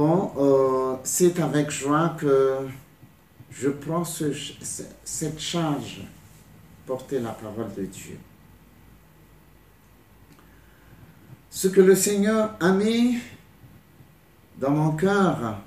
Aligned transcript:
Bon, 0.00 0.32
euh, 0.38 0.96
c'est 1.04 1.38
avec 1.40 1.70
joie 1.70 2.16
que 2.18 2.56
je 3.50 3.68
prends 3.68 4.02
ce- 4.02 4.32
cette 5.04 5.38
charge, 5.38 6.00
porter 6.86 7.20
la 7.20 7.32
parole 7.32 7.70
de 7.76 7.84
Dieu. 7.84 8.18
Ce 11.50 11.68
que 11.68 11.82
le 11.82 11.94
Seigneur 11.94 12.56
a 12.60 12.72
mis 12.72 13.18
dans 14.58 14.70
mon 14.70 14.92
cœur, 14.92 15.58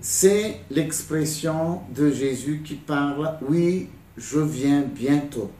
c'est 0.00 0.62
l'expression 0.68 1.80
de 1.94 2.10
Jésus 2.10 2.62
qui 2.64 2.74
parle, 2.74 3.38
oui, 3.42 3.88
je 4.16 4.40
viens 4.40 4.82
bientôt. 4.82 5.52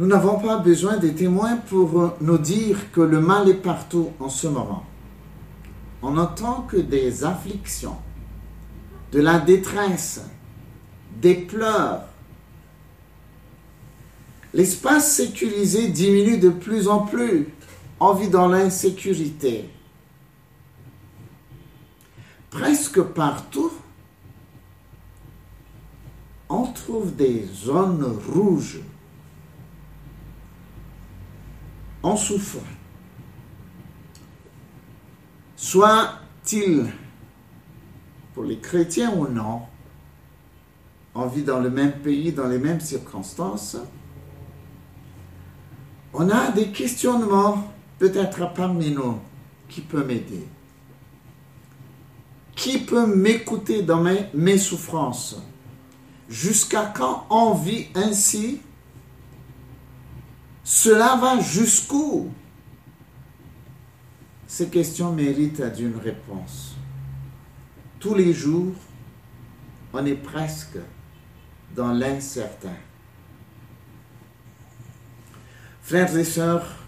Nous 0.00 0.06
n'avons 0.06 0.38
pas 0.38 0.56
besoin 0.56 0.96
des 0.96 1.12
témoins 1.12 1.58
pour 1.58 2.14
nous 2.22 2.38
dire 2.38 2.90
que 2.90 3.02
le 3.02 3.20
mal 3.20 3.50
est 3.50 3.62
partout 3.62 4.08
en 4.18 4.30
ce 4.30 4.46
moment. 4.46 4.86
On 6.00 6.12
n'entend 6.12 6.62
que 6.62 6.78
des 6.78 7.22
afflictions, 7.22 7.98
de 9.12 9.20
la 9.20 9.38
détresse, 9.38 10.22
des 11.20 11.34
pleurs. 11.34 12.04
L'espace 14.54 15.16
sécurisé 15.16 15.88
diminue 15.88 16.38
de 16.38 16.48
plus 16.48 16.88
en 16.88 17.00
plus. 17.00 17.48
On 18.00 18.14
vit 18.14 18.30
dans 18.30 18.48
l'insécurité. 18.48 19.68
Presque 22.48 23.02
partout, 23.02 23.70
on 26.48 26.68
trouve 26.68 27.14
des 27.14 27.44
zones 27.52 28.16
rouges. 28.32 28.80
On 32.02 32.16
souffre. 32.16 32.58
Soit-il 35.56 36.90
pour 38.34 38.44
les 38.44 38.58
chrétiens 38.58 39.12
ou 39.14 39.28
non, 39.28 39.62
on 41.14 41.26
vit 41.26 41.42
dans 41.42 41.60
le 41.60 41.70
même 41.70 41.92
pays, 42.00 42.32
dans 42.32 42.48
les 42.48 42.58
mêmes 42.58 42.80
circonstances. 42.80 43.76
On 46.14 46.30
a 46.30 46.50
des 46.50 46.68
questionnements, 46.68 47.72
peut-être 47.98 48.52
parmi 48.54 48.90
nous, 48.90 49.18
qui 49.68 49.80
peut 49.80 50.04
m'aider. 50.04 50.46
Qui 52.56 52.78
peut 52.78 53.06
m'écouter 53.06 53.82
dans 53.82 54.02
mes 54.34 54.58
souffrances? 54.58 55.36
Jusqu'à 56.28 56.86
quand 56.86 57.26
on 57.28 57.54
vit 57.54 57.88
ainsi 57.94 58.60
Cela 60.72 61.16
va 61.16 61.40
jusqu'où? 61.40 62.30
Ces 64.46 64.68
questions 64.68 65.12
méritent 65.12 65.74
d'une 65.74 65.96
réponse. 65.96 66.76
Tous 67.98 68.14
les 68.14 68.32
jours, 68.32 68.76
on 69.92 70.06
est 70.06 70.14
presque 70.14 70.78
dans 71.74 71.92
l'incertain. 71.92 72.76
Frères 75.82 76.16
et 76.16 76.22
sœurs, 76.22 76.84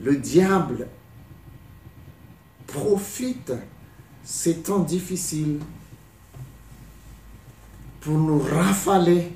le 0.00 0.16
diable 0.16 0.86
profite 2.68 3.52
ces 4.22 4.58
temps 4.58 4.84
difficiles 4.84 5.58
pour 8.00 8.16
nous 8.16 8.38
rafaler 8.38 9.32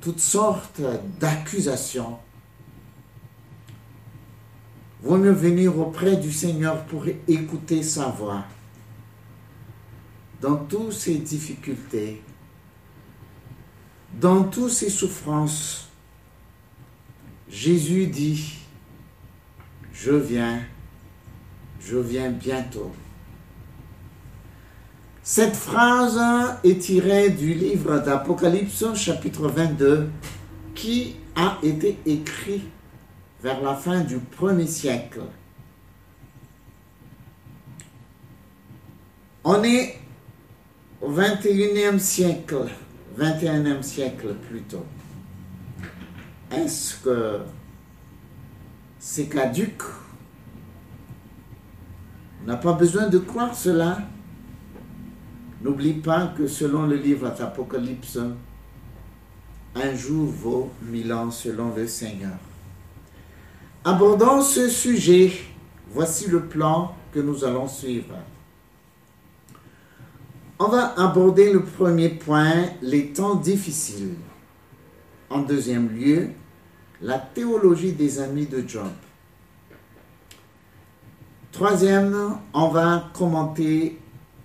toutes 0.00 0.20
sortes 0.20 0.80
d'accusations. 1.18 2.18
Vaut 5.02 5.16
mieux 5.16 5.32
venir 5.32 5.78
auprès 5.78 6.16
du 6.16 6.32
Seigneur 6.32 6.84
pour 6.84 7.04
écouter 7.28 7.82
sa 7.82 8.06
voix. 8.06 8.44
Dans 10.40 10.56
toutes 10.56 10.92
ces 10.92 11.16
difficultés, 11.18 12.22
dans 14.18 14.44
toutes 14.44 14.70
ces 14.70 14.90
souffrances, 14.90 15.88
Jésus 17.48 18.06
dit, 18.06 18.58
je 19.92 20.12
viens, 20.12 20.60
je 21.80 21.96
viens 21.96 22.30
bientôt. 22.30 22.92
Cette 25.32 25.54
phrase 25.54 26.20
est 26.64 26.80
tirée 26.80 27.30
du 27.30 27.54
livre 27.54 28.00
d'Apocalypse 28.00 28.84
chapitre 28.96 29.46
22 29.46 30.10
qui 30.74 31.14
a 31.36 31.56
été 31.62 32.00
écrit 32.04 32.64
vers 33.40 33.60
la 33.60 33.76
fin 33.76 34.00
du 34.00 34.18
premier 34.18 34.66
siècle. 34.66 35.20
On 39.44 39.62
est 39.62 40.00
au 41.00 41.12
21e 41.12 42.00
siècle, 42.00 42.66
21e 43.16 43.84
siècle 43.84 44.34
plutôt. 44.48 44.84
Est-ce 46.50 46.96
que 46.96 47.38
c'est 48.98 49.28
caduque 49.28 49.84
On 52.42 52.48
n'a 52.48 52.56
pas 52.56 52.72
besoin 52.72 53.06
de 53.06 53.18
croire 53.18 53.54
cela? 53.54 53.98
N'oublie 55.62 55.94
pas 55.94 56.32
que 56.36 56.46
selon 56.46 56.86
le 56.86 56.96
livre 56.96 57.30
d'Apocalypse, 57.36 58.18
un 59.74 59.94
jour 59.94 60.26
vaut 60.26 60.70
mille 60.82 61.12
ans 61.12 61.30
selon 61.30 61.74
le 61.74 61.86
Seigneur. 61.86 62.38
Abordons 63.84 64.42
ce 64.42 64.68
sujet. 64.68 65.32
Voici 65.92 66.28
le 66.28 66.44
plan 66.44 66.94
que 67.12 67.20
nous 67.20 67.44
allons 67.44 67.66
suivre. 67.66 68.14
On 70.58 70.68
va 70.68 70.94
aborder 71.00 71.52
le 71.52 71.64
premier 71.64 72.10
point, 72.10 72.66
les 72.82 73.08
temps 73.08 73.34
difficiles. 73.34 74.14
En 75.30 75.40
deuxième 75.40 75.88
lieu, 75.88 76.30
la 77.00 77.18
théologie 77.18 77.92
des 77.92 78.20
amis 78.20 78.46
de 78.46 78.62
Job. 78.66 78.90
Troisième, 81.50 82.36
on 82.52 82.68
va 82.68 83.10
commenter 83.14 83.98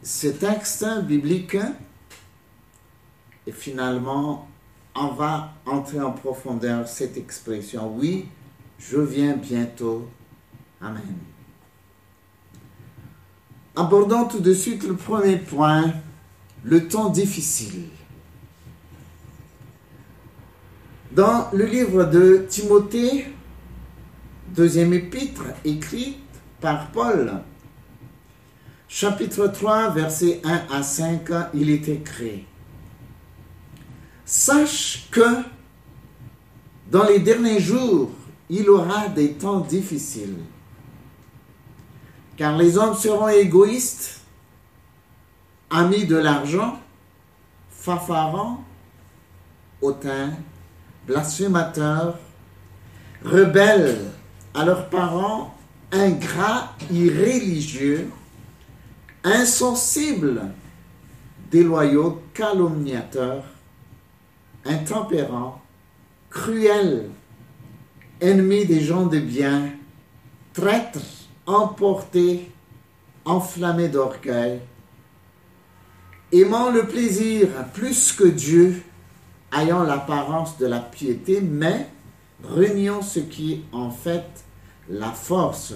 ce 0.05 0.27
texte 0.27 0.85
biblique 1.01 1.57
et 3.47 3.51
finalement, 3.51 4.47
on 4.95 5.07
va 5.07 5.53
entrer 5.65 5.99
en 5.99 6.11
profondeur 6.11 6.87
cette 6.87 7.17
expression. 7.17 7.91
Oui, 7.97 8.27
je 8.77 8.97
viens 8.97 9.35
bientôt. 9.35 10.07
Amen. 10.79 11.15
Abordons 13.75 14.25
tout 14.25 14.39
de 14.39 14.53
suite 14.53 14.87
le 14.87 14.95
premier 14.95 15.37
point, 15.37 15.91
le 16.63 16.87
temps 16.87 17.09
difficile. 17.09 17.85
Dans 21.11 21.49
le 21.51 21.65
livre 21.65 22.05
de 22.05 22.45
Timothée, 22.47 23.33
deuxième 24.49 24.93
épître 24.93 25.45
écrite 25.63 26.19
par 26.61 26.91
Paul, 26.91 27.41
chapitre 28.95 29.47
3, 29.47 29.89
versets 29.89 30.39
1 30.45 30.67
à 30.71 30.81
5, 30.81 31.29
il 31.53 31.69
est 31.69 31.89
écrit. 31.89 32.45
Sache 34.23 35.09
que 35.11 35.43
dans 36.89 37.03
les 37.03 37.19
derniers 37.19 37.59
jours, 37.59 38.11
il 38.49 38.69
aura 38.69 39.09
des 39.09 39.33
temps 39.33 39.59
difficiles, 39.59 40.37
car 42.37 42.55
les 42.55 42.77
hommes 42.77 42.95
seront 42.95 43.27
égoïstes, 43.27 44.21
amis 45.69 46.05
de 46.05 46.15
l'argent, 46.15 46.79
fafarants, 47.69 48.63
hautains, 49.81 50.31
blasphémateurs, 51.05 52.17
rebelles 53.25 54.05
à 54.53 54.63
leurs 54.63 54.89
parents, 54.89 55.53
ingrats, 55.91 56.73
irréligieux, 56.89 58.09
insensibles, 59.25 60.51
déloyaux, 61.49 62.21
calomniateurs, 62.33 63.43
intempérants, 64.63 65.61
cruels, 66.29 67.09
ennemis 68.21 68.65
des 68.65 68.81
gens 68.81 69.07
de 69.07 69.19
bien, 69.19 69.71
traîtres, 70.53 70.99
emportés, 71.47 72.51
enflammés 73.25 73.89
d'orgueil, 73.89 74.61
aimant 76.31 76.69
le 76.69 76.87
plaisir 76.87 77.47
plus 77.73 78.11
que 78.13 78.25
Dieu, 78.25 78.83
ayant 79.57 79.83
l'apparence 79.83 80.57
de 80.59 80.67
la 80.67 80.79
piété, 80.79 81.41
mais 81.41 81.89
reniant 82.43 83.01
ce 83.01 83.19
qui 83.19 83.53
est 83.53 83.63
en 83.71 83.89
fait 83.89 84.45
la 84.87 85.11
force. 85.11 85.73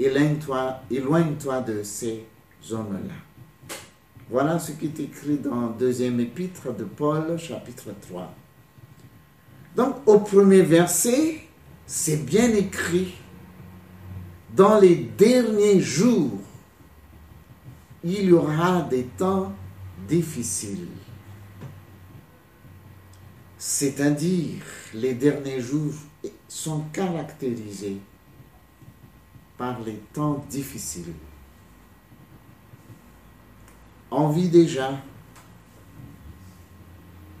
Éloigne-toi, 0.00 1.60
de 1.60 1.82
ces 1.82 2.24
hommes-là. 2.70 3.14
Voilà 4.30 4.58
ce 4.58 4.72
qui 4.72 4.86
est 4.86 5.00
écrit 5.00 5.36
dans 5.36 5.68
le 5.68 5.74
deuxième 5.78 6.18
épître 6.20 6.74
de 6.74 6.84
Paul, 6.84 7.38
chapitre 7.38 7.90
3. 8.08 8.32
Donc, 9.76 9.96
au 10.06 10.20
premier 10.20 10.62
verset, 10.62 11.40
c'est 11.84 12.24
bien 12.24 12.48
écrit, 12.54 13.14
dans 14.56 14.80
les 14.80 14.96
derniers 14.96 15.80
jours, 15.80 16.40
il 18.02 18.24
y 18.24 18.32
aura 18.32 18.80
des 18.82 19.04
temps 19.04 19.52
difficiles. 20.08 20.88
C'est-à-dire, 23.58 24.62
les 24.94 25.12
derniers 25.12 25.60
jours 25.60 25.92
sont 26.48 26.84
caractérisés 26.92 27.98
par 29.60 29.78
les 29.80 30.00
temps 30.14 30.42
difficiles. 30.48 31.12
On 34.10 34.30
vit 34.30 34.48
déjà 34.48 34.92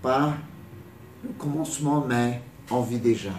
pas 0.02 0.34
le 1.24 1.30
commencement, 1.30 2.04
mais 2.06 2.42
on 2.70 2.82
vit 2.82 2.98
déjà. 2.98 3.32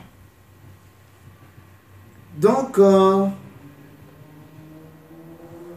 Donc, 2.37 2.79
euh, 2.79 3.27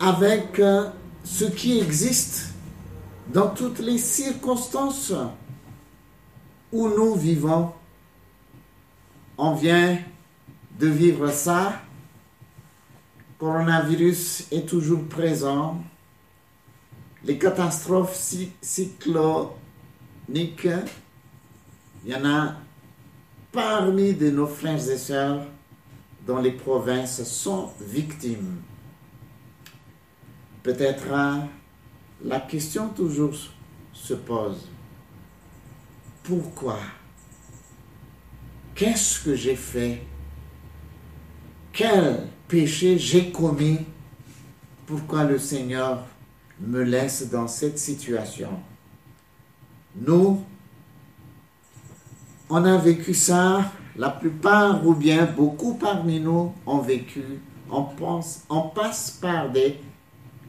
avec 0.01 0.59
euh, 0.59 0.89
ce 1.25 1.45
qui 1.45 1.81
existe 1.81 2.55
dans 3.29 3.51
toutes 3.51 3.81
les 3.81 3.99
circonstances 3.99 5.13
où 6.73 6.89
nous 6.89 7.17
vivons, 7.17 7.71
on 9.37 9.53
vient 9.53 9.99
de 10.79 10.87
vivre 10.87 11.31
ça. 11.31 11.83
Coronavirus 13.39 14.49
est 14.53 14.69
toujours 14.69 15.05
présent. 15.09 15.83
Les 17.25 17.39
catastrophes 17.39 18.17
cycloniques, 18.61 19.49
il 22.05 22.13
y 22.13 22.15
en 22.15 22.25
a 22.25 22.55
parmi 23.51 24.15
de 24.15 24.31
nos 24.31 24.47
frères 24.47 24.89
et 24.91 24.99
sœurs 24.99 25.47
dans 26.27 26.41
les 26.41 26.53
provinces 26.53 27.23
sont 27.25 27.71
victimes. 27.81 28.63
Peut-être 30.63 31.13
hein, 31.13 31.49
la 32.25 32.41
question 32.41 32.89
toujours 32.89 33.35
se 33.93 34.15
pose. 34.15 34.69
Pourquoi? 36.23 36.79
Qu'est-ce 38.75 39.21
que 39.21 39.35
j'ai 39.35 39.57
fait? 39.57 40.03
Quel 41.73 42.29
péché 42.55 42.99
j'ai 42.99 43.33
commis 43.33 43.81
Pourquoi 44.87 45.25
le 45.25 45.41
Seigneur 45.41 46.05
me 46.61 46.85
laisse 46.85 47.29
dans 47.29 47.49
cette 47.49 47.81
situation? 47.81 48.51
Nous, 49.97 50.41
on 52.49 52.65
a 52.65 52.77
vécu 52.79 53.13
ça 53.13 53.73
la 53.97 54.11
plupart 54.11 54.87
ou 54.87 54.95
bien 54.95 55.27
beaucoup 55.27 55.75
parmi 55.75 56.21
nous 56.21 56.55
ont 56.65 56.79
vécu, 56.79 57.25
on, 57.69 57.83
pense, 57.83 58.45
on 58.49 58.69
passe 58.69 59.11
par 59.11 59.51
des 59.51 59.81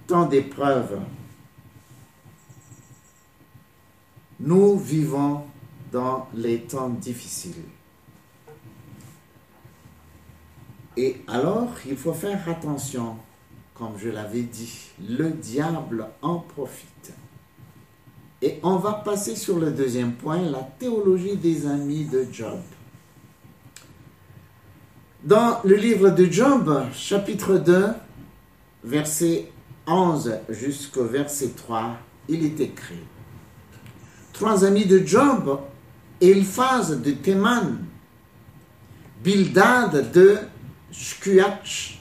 temps 0.05 0.27
d'épreuve. 0.27 0.99
Nous 4.39 4.77
vivons 4.77 5.41
dans 5.91 6.27
les 6.35 6.61
temps 6.61 6.89
difficiles. 6.89 7.63
Et 10.97 11.17
alors, 11.27 11.69
il 11.87 11.97
faut 11.97 12.13
faire 12.13 12.47
attention, 12.47 13.17
comme 13.73 13.97
je 13.97 14.09
l'avais 14.09 14.43
dit, 14.43 14.91
le 15.07 15.29
diable 15.29 16.07
en 16.21 16.39
profite. 16.39 17.13
Et 18.41 18.59
on 18.63 18.77
va 18.77 18.93
passer 18.93 19.35
sur 19.35 19.59
le 19.59 19.71
deuxième 19.71 20.13
point, 20.13 20.41
la 20.41 20.61
théologie 20.79 21.35
des 21.35 21.65
amis 21.67 22.05
de 22.05 22.25
Job. 22.31 22.59
Dans 25.23 25.59
le 25.63 25.75
livre 25.75 26.11
de 26.11 26.25
Job, 26.25 26.85
chapitre 26.93 27.57
2, 27.57 27.87
verset 28.83 29.51
11 29.87 30.39
jusqu'au 30.49 31.05
verset 31.05 31.49
3, 31.57 31.97
il 32.29 32.45
est 32.45 32.59
écrit 32.59 33.03
Trois 34.31 34.63
amis 34.63 34.85
de 34.85 34.99
Job, 35.05 35.59
Eliphaz 36.21 37.01
de 37.01 37.11
Théman, 37.11 37.79
Bildad 39.23 40.11
de 40.11 40.37
Shkuach 40.97 41.99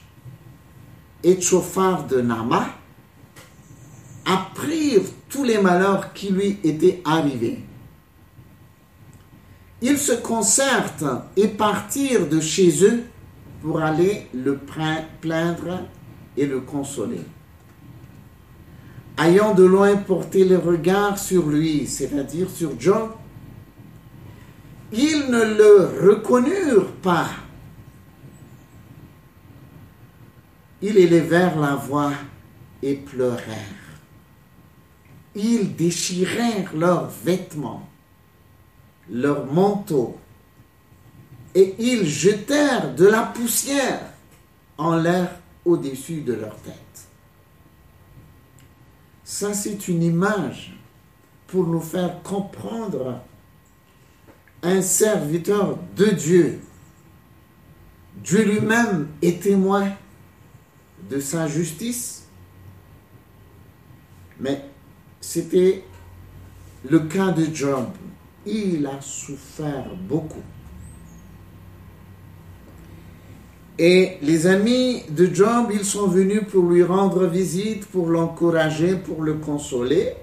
et 1.23 1.35
Tchophar 1.35 2.05
de 2.07 2.21
Nama, 2.21 2.67
apprirent 4.25 5.01
tous 5.29 5.43
les 5.43 5.59
malheurs 5.59 6.13
qui 6.13 6.29
lui 6.29 6.59
étaient 6.63 7.01
arrivés. 7.03 7.59
Ils 9.81 9.97
se 9.97 10.13
concertent 10.13 11.05
et 11.35 11.47
partirent 11.47 12.27
de 12.27 12.39
chez 12.39 12.83
eux 12.83 13.03
pour 13.61 13.81
aller 13.81 14.27
le 14.33 14.57
plaindre 15.21 15.79
et 16.37 16.45
le 16.45 16.61
consoler. 16.61 17.21
Ayant 19.17 19.53
de 19.53 19.63
loin 19.63 19.95
porté 19.95 20.43
le 20.43 20.57
regard 20.57 21.17
sur 21.17 21.47
lui, 21.47 21.87
c'est-à-dire 21.87 22.49
sur 22.49 22.71
John, 22.79 23.09
ils 24.91 25.25
ne 25.29 25.43
le 25.57 26.09
reconnurent 26.09 26.91
pas. 27.01 27.27
Ils 30.81 30.97
élevèrent 30.97 31.59
la 31.59 31.75
voix 31.75 32.13
et 32.81 32.95
pleurèrent. 32.95 33.83
Ils 35.35 35.75
déchirèrent 35.75 36.75
leurs 36.75 37.09
vêtements, 37.09 37.87
leurs 39.09 39.45
manteaux 39.45 40.17
et 41.55 41.73
ils 41.79 42.05
jetèrent 42.05 42.93
de 42.93 43.05
la 43.05 43.23
poussière 43.23 44.01
en 44.77 44.97
l'air 44.97 45.39
au-dessus 45.63 46.21
de 46.21 46.33
leur 46.33 46.55
tête. 46.57 47.07
Ça, 49.23 49.53
c'est 49.53 49.87
une 49.87 50.03
image 50.03 50.77
pour 51.47 51.65
nous 51.65 51.79
faire 51.79 52.21
comprendre 52.21 53.21
un 54.61 54.81
serviteur 54.81 55.77
de 55.95 56.05
Dieu. 56.07 56.59
Dieu 58.17 58.43
lui-même 58.43 59.07
est 59.21 59.41
témoin 59.41 59.91
de 61.09 61.19
sa 61.19 61.47
justice, 61.47 62.27
mais 64.39 64.65
c'était 65.21 65.83
le 66.89 66.99
cas 66.99 67.31
de 67.31 67.53
Job. 67.53 67.87
Il 68.45 68.85
a 68.85 69.01
souffert 69.01 69.95
beaucoup. 70.07 70.43
Et 73.77 74.17
les 74.21 74.47
amis 74.47 75.03
de 75.09 75.33
Job, 75.33 75.69
ils 75.73 75.83
sont 75.83 76.07
venus 76.07 76.43
pour 76.49 76.63
lui 76.63 76.83
rendre 76.83 77.25
visite, 77.25 77.85
pour 77.87 78.07
l'encourager, 78.07 78.95
pour 78.95 79.21
le 79.21 79.33
consoler. 79.33 80.13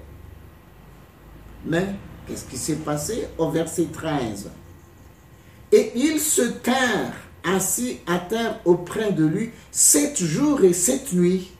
Mais 1.65 1.85
qu'est-ce 2.27 2.45
qui 2.45 2.57
s'est 2.57 2.77
passé 2.77 3.27
au 3.37 3.51
verset 3.51 3.87
13 3.93 4.49
Et 5.71 5.91
ils 5.95 6.19
se 6.19 6.41
tinrent 6.41 7.13
assis 7.43 7.99
à 8.07 8.19
terre 8.19 8.59
auprès 8.65 9.11
de 9.11 9.25
lui 9.25 9.51
sept 9.71 10.23
jours 10.23 10.63
et 10.63 10.73
sept 10.73 11.13
nuits, 11.13 11.51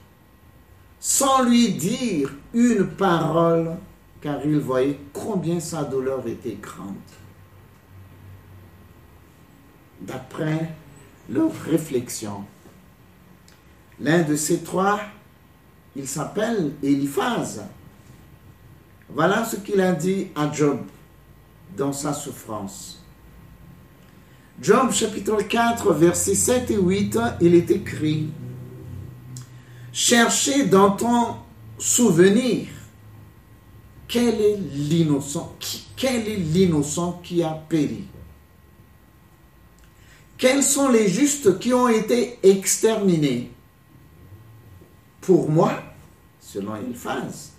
sans 1.00 1.42
lui 1.42 1.74
dire 1.74 2.32
une 2.52 2.86
parole, 2.86 3.76
car 4.20 4.44
ils 4.44 4.58
voyaient 4.58 4.98
combien 5.12 5.60
sa 5.60 5.84
douleur 5.84 6.26
était 6.26 6.58
grande. 6.60 6.94
D'après 10.00 10.74
leur 11.28 11.52
réflexion. 11.52 12.44
L'un 14.00 14.22
de 14.22 14.36
ces 14.36 14.62
trois, 14.62 15.00
il 15.94 16.08
s'appelle 16.08 16.72
Eliphaz. 16.82 17.62
Voilà 19.08 19.44
ce 19.44 19.56
qu'il 19.56 19.80
a 19.80 19.92
dit 19.92 20.28
à 20.34 20.50
Job 20.52 20.80
dans 21.76 21.92
sa 21.92 22.12
souffrance. 22.12 23.03
Job 24.60 24.92
chapitre 24.92 25.42
4, 25.42 25.92
versets 25.94 26.34
7 26.34 26.70
et 26.70 26.76
8, 26.76 27.18
il 27.40 27.54
est 27.54 27.70
écrit, 27.70 28.28
Cherchez 29.92 30.66
dans 30.66 30.92
ton 30.92 31.36
souvenir 31.78 32.66
quel 34.06 34.40
est 34.40 34.56
l'innocent, 34.74 35.56
qui 37.22 37.42
a 37.42 37.50
péri. 37.68 38.04
Quels 40.38 40.62
sont 40.62 40.88
les 40.88 41.08
justes 41.08 41.58
qui 41.58 41.72
ont 41.72 41.88
été 41.88 42.38
exterminés? 42.42 43.50
Pour 45.20 45.50
moi, 45.50 45.82
selon 46.40 46.76
Eliphaz, 46.76 47.52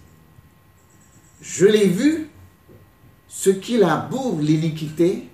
je 1.42 1.66
l'ai 1.66 1.88
vu, 1.88 2.30
ce 3.28 3.50
qui 3.50 3.78
laboure 3.78 4.40
l'iniquité 4.40 5.28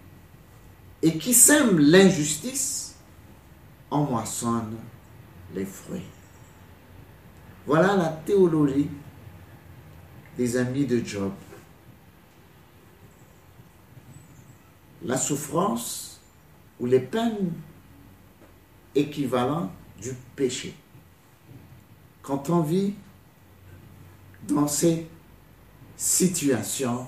et 1.02 1.18
qui 1.18 1.34
sème 1.34 1.80
l'injustice 1.80 2.96
en 3.90 4.04
moissonne 4.04 4.78
les 5.54 5.66
fruits. 5.66 6.02
Voilà 7.66 7.96
la 7.96 8.10
théologie 8.10 8.90
des 10.38 10.58
amis 10.58 10.86
de 10.86 11.04
Job. 11.04 11.32
La 15.04 15.18
souffrance 15.18 16.22
ou 16.80 16.86
les 16.86 17.00
peines 17.00 17.54
équivalent 18.96 19.72
du 20.00 20.14
péché. 20.36 20.76
Quand 22.22 22.50
on 22.50 22.62
vit 22.62 22.94
dans 24.48 24.68
ces 24.68 25.08
situations, 25.96 27.08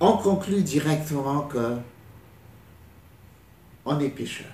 on 0.00 0.16
conclut 0.16 0.62
directement 0.62 1.42
que 1.42 1.76
on 3.84 4.00
est 4.00 4.08
pécheur. 4.08 4.50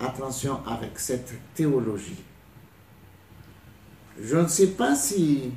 Attention 0.00 0.66
avec 0.66 0.98
cette 0.98 1.32
théologie. 1.54 2.24
Je 4.20 4.36
ne 4.36 4.48
sais 4.48 4.72
pas 4.72 4.96
si 4.96 5.52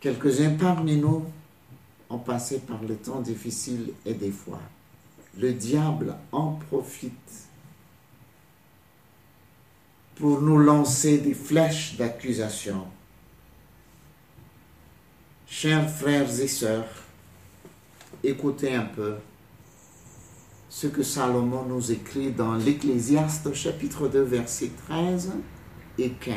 quelques-uns 0.00 0.54
parmi 0.54 0.96
nous 0.96 1.24
ont 2.10 2.18
passé 2.18 2.60
par 2.60 2.82
le 2.82 2.96
temps 2.96 3.20
difficile 3.20 3.92
et 4.04 4.14
des 4.14 4.30
fois, 4.30 4.60
le 5.38 5.52
diable 5.52 6.14
en 6.30 6.52
profite 6.52 7.48
pour 10.14 10.40
nous 10.40 10.58
lancer 10.58 11.18
des 11.18 11.34
flèches 11.34 11.96
d'accusation. 11.96 12.86
Chers 15.48 15.88
frères 15.88 16.40
et 16.40 16.48
sœurs, 16.48 16.88
écoutez 18.24 18.74
un 18.74 18.84
peu 18.84 19.14
ce 20.68 20.88
que 20.88 21.02
Salomon 21.02 21.62
nous 21.62 21.92
écrit 21.92 22.32
dans 22.32 22.54
l'Ecclésiaste 22.56 23.54
chapitre 23.54 24.08
2 24.08 24.22
verset 24.22 24.70
13 24.88 25.32
et 25.98 26.10
15. 26.10 26.34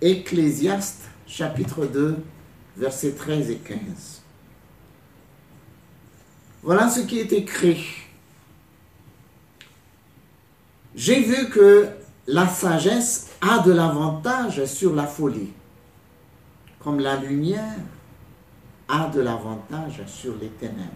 Ecclésiaste 0.00 1.02
chapitre 1.26 1.86
2 1.86 2.16
versets 2.78 3.12
13 3.12 3.50
et 3.50 3.58
15. 3.58 3.78
Voilà 6.62 6.88
ce 6.88 7.00
qui 7.00 7.18
est 7.18 7.32
écrit. 7.32 7.86
J'ai 10.94 11.20
vu 11.20 11.50
que 11.50 11.88
la 12.26 12.48
sagesse 12.48 13.28
a 13.40 13.58
de 13.60 13.72
l'avantage 13.72 14.64
sur 14.64 14.94
la 14.94 15.06
folie, 15.06 15.52
comme 16.82 17.00
la 17.00 17.16
lumière 17.16 17.78
a 18.88 19.08
de 19.08 19.20
l'avantage 19.20 20.02
sur 20.06 20.36
les 20.36 20.48
ténèbres. 20.48 20.90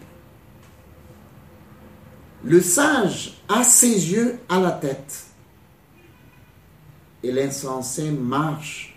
Le 2.45 2.61
sage 2.61 3.39
a 3.49 3.65
ses 3.65 4.13
yeux 4.13 4.39
à 4.49 4.61
la 4.61 4.73
tête 4.73 5.27
et 7.23 7.33
l'insensé 7.33 8.11
marche 8.11 8.97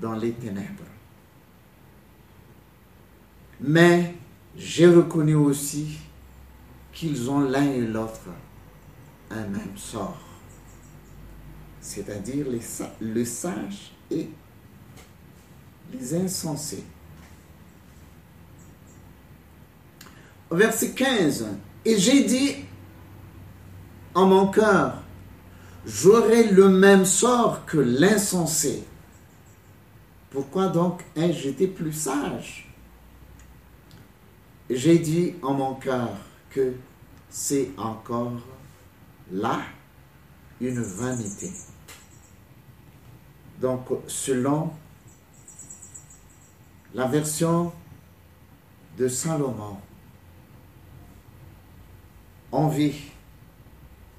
dans 0.00 0.14
les 0.14 0.32
ténèbres. 0.32 0.84
Mais 3.60 4.14
j'ai 4.56 4.86
reconnu 4.86 5.34
aussi 5.34 5.98
qu'ils 6.92 7.30
ont 7.30 7.40
l'un 7.40 7.64
et 7.64 7.80
l'autre 7.80 8.28
un 9.30 9.46
même 9.46 9.76
sort, 9.76 10.18
c'est-à-dire 11.80 12.46
le 13.00 13.24
sage 13.24 13.92
et 14.10 14.28
les 15.92 16.14
insensés. 16.14 16.84
Verset 20.50 20.92
15. 20.92 21.48
Et 21.84 21.98
j'ai 21.98 22.24
dit 22.24 22.56
en 24.14 24.26
mon 24.26 24.48
cœur, 24.48 25.02
j'aurai 25.86 26.48
le 26.48 26.68
même 26.68 27.04
sort 27.04 27.64
que 27.66 27.78
l'insensé. 27.78 28.84
Pourquoi 30.30 30.68
donc 30.68 31.02
ai-je 31.16 31.48
été 31.48 31.66
plus 31.66 31.92
sage? 31.92 32.70
J'ai 34.68 34.98
dit 34.98 35.34
en 35.42 35.54
mon 35.54 35.74
cœur 35.74 36.10
que 36.50 36.74
c'est 37.30 37.70
encore 37.78 38.40
là 39.32 39.60
une 40.60 40.82
vanité. 40.82 41.50
Donc, 43.60 43.86
selon 44.06 44.70
la 46.94 47.06
version 47.06 47.72
de 48.96 49.08
Salomon, 49.08 49.76
on 52.50 52.68
vit 52.68 52.94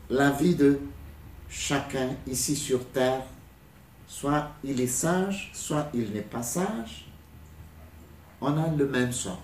la 0.10 0.32
vie 0.32 0.56
de 0.56 0.80
chacun 1.50 2.16
ici 2.28 2.56
sur 2.56 2.86
terre. 2.90 3.24
Soit 4.08 4.50
il 4.64 4.82
est 4.82 4.88
sage, 4.88 5.52
soit 5.54 5.90
il 5.94 6.12
n'est 6.12 6.22
pas 6.22 6.42
sage. 6.42 7.08
On 8.42 8.58
a 8.58 8.68
le 8.68 8.88
même 8.88 9.12
sort. 9.12 9.44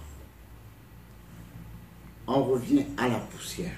On 2.28 2.44
revient 2.44 2.86
à 2.98 3.08
la 3.08 3.20
poussière. 3.20 3.78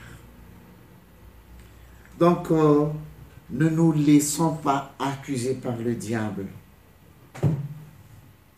Donc, 2.17 2.49
euh, 2.51 2.87
ne 3.49 3.69
nous 3.69 3.91
laissons 3.91 4.55
pas 4.55 4.93
accuser 4.97 5.55
par 5.55 5.75
le 5.75 5.93
diable. 5.95 6.47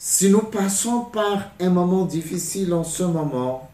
Si 0.02 0.30
nous 0.30 0.44
passons 0.44 1.02
par 1.02 1.52
un 1.60 1.70
moment 1.70 2.06
difficile 2.06 2.74
en 2.74 2.86
ce 2.86 3.04
moment, 3.04 3.70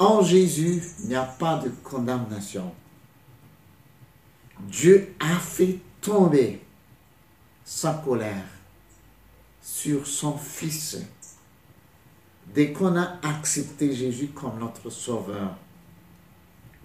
en 0.00 0.22
Jésus, 0.22 0.82
il 1.04 1.10
n'y 1.10 1.14
a 1.14 1.22
pas 1.22 1.58
de 1.58 1.68
condamnation. 1.84 2.74
Dieu 4.58 5.14
a 5.20 5.38
fait 5.38 5.78
tomber 6.00 6.60
sa 7.64 7.94
colère 7.94 8.44
sur 9.62 10.04
son 10.04 10.36
Fils 10.36 10.98
dès 12.52 12.72
qu'on 12.72 12.96
a 12.96 13.20
accepté 13.22 13.94
Jésus 13.94 14.28
comme 14.34 14.58
notre 14.58 14.90
Sauveur. 14.90 15.56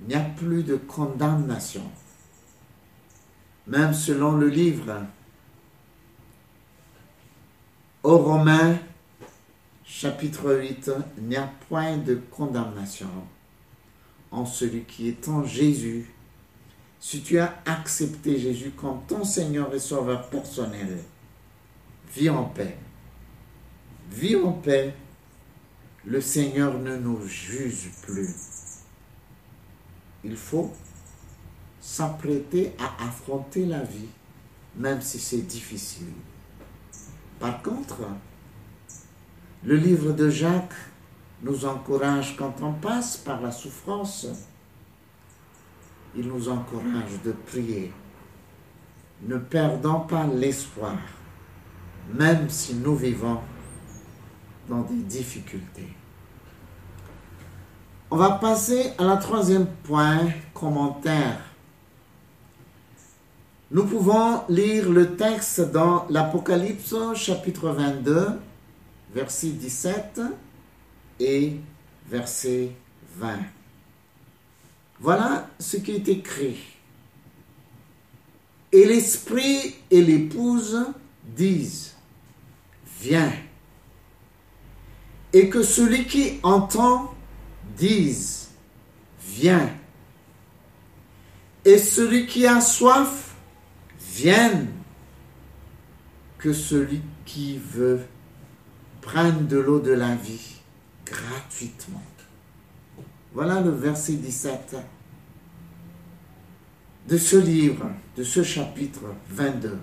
Il 0.01 0.09
n'y 0.09 0.13
a 0.13 0.21
plus 0.21 0.61
de 0.61 0.75
condamnation. 0.75 1.89
Même 3.65 3.95
selon 3.95 4.33
le 4.33 4.49
livre 4.49 5.01
aux 8.03 8.17
Romains, 8.17 8.77
chapitre 9.83 10.55
8, 10.55 10.91
il 11.17 11.23
n'y 11.25 11.35
a 11.35 11.51
point 11.67 11.97
de 11.97 12.15
condamnation 12.31 13.09
en 14.31 14.45
celui 14.45 14.83
qui 14.83 15.09
est 15.09 15.27
en 15.27 15.43
Jésus. 15.43 16.09
Si 16.99 17.21
tu 17.21 17.39
as 17.39 17.61
accepté 17.65 18.39
Jésus 18.39 18.71
comme 18.71 19.01
ton 19.07 19.23
Seigneur 19.23 19.73
et 19.73 19.79
Sauveur 19.79 20.29
personnel, 20.29 20.99
vis 22.13 22.29
en 22.29 22.45
paix. 22.45 22.77
Vis 24.11 24.35
en 24.35 24.53
paix. 24.53 24.93
Le 26.05 26.21
Seigneur 26.21 26.77
ne 26.79 26.95
nous 26.97 27.25
juge 27.27 27.91
plus. 28.01 28.33
Il 30.23 30.35
faut 30.35 30.73
s'apprêter 31.81 32.73
à 32.79 33.05
affronter 33.05 33.65
la 33.65 33.83
vie, 33.83 34.09
même 34.75 35.01
si 35.01 35.19
c'est 35.19 35.41
difficile. 35.41 36.07
Par 37.39 37.61
contre, 37.61 38.01
le 39.63 39.75
livre 39.75 40.11
de 40.11 40.29
Jacques 40.29 40.73
nous 41.41 41.65
encourage 41.65 42.35
quand 42.35 42.55
on 42.61 42.73
passe 42.73 43.17
par 43.17 43.41
la 43.41 43.51
souffrance. 43.51 44.27
Il 46.15 46.27
nous 46.27 46.49
encourage 46.49 47.21
de 47.23 47.31
prier. 47.31 47.93
Ne 49.21 49.37
perdons 49.37 50.01
pas 50.01 50.25
l'espoir, 50.27 50.97
même 52.13 52.49
si 52.49 52.75
nous 52.75 52.95
vivons 52.95 53.39
dans 54.67 54.81
des 54.81 55.03
difficultés. 55.03 55.93
On 58.11 58.17
va 58.17 58.31
passer 58.31 58.93
à 58.97 59.03
la 59.03 59.17
troisième 59.17 59.67
point, 59.83 60.27
commentaire. 60.53 61.48
Nous 63.71 63.85
pouvons 63.85 64.41
lire 64.49 64.89
le 64.89 65.15
texte 65.15 65.61
dans 65.61 66.07
l'Apocalypse 66.09 66.95
chapitre 67.13 67.69
22, 67.69 68.29
verset 69.13 69.49
17 69.49 70.21
et 71.19 71.57
verset 72.09 72.71
20. 73.17 73.37
Voilà 74.99 75.47
ce 75.59 75.77
qui 75.77 75.91
est 75.91 76.07
écrit. 76.07 76.57
Et 78.71 78.85
l'esprit 78.85 79.75
et 79.91 80.01
l'épouse 80.01 80.87
disent, 81.23 81.93
viens. 82.99 83.31
Et 85.31 85.47
que 85.47 85.61
celui 85.61 86.07
qui 86.07 86.39
entend 86.41 87.13
dise, 87.77 88.49
viens. 89.23 89.69
Et 91.65 91.77
celui 91.77 92.25
qui 92.25 92.47
a 92.47 92.59
soif, 92.61 93.28
vienne. 94.21 94.67
Que 96.37 96.53
celui 96.53 97.01
qui 97.25 97.57
veut 97.57 97.99
prennent 99.01 99.47
de 99.47 99.57
l'eau 99.57 99.79
de 99.79 99.91
la 99.91 100.15
vie 100.15 100.55
gratuitement. 101.05 102.01
Voilà 103.33 103.59
le 103.61 103.71
verset 103.71 104.13
17 104.13 104.77
de 107.07 107.17
ce 107.17 107.35
livre, 107.35 107.89
de 108.15 108.23
ce 108.23 108.43
chapitre 108.43 109.01
22. 109.29 109.77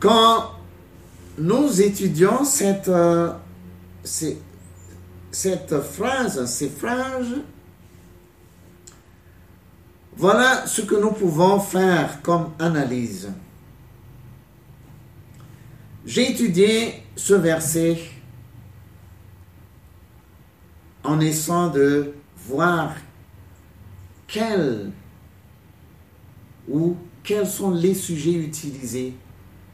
Quand 0.00 0.52
nous 1.38 1.80
étudions 1.82 2.44
cette 2.44 2.88
euh, 2.88 3.32
cette 5.30 5.80
phrase, 5.80 6.46
ces 6.46 6.68
phrases, 6.70 7.42
voilà 10.16 10.66
ce 10.66 10.80
que 10.80 10.94
nous 10.94 11.12
pouvons 11.12 11.60
faire 11.60 12.22
comme 12.22 12.52
analyse. 12.58 13.30
J'ai 16.06 16.30
étudié 16.30 17.02
ce 17.14 17.34
verset 17.34 17.98
en 21.04 21.20
essayant 21.20 21.68
de 21.68 22.14
voir 22.48 22.94
quels 24.26 24.90
ou 26.68 26.96
quels 27.22 27.46
sont 27.46 27.72
les 27.72 27.94
sujets 27.94 28.34
utilisés 28.34 29.14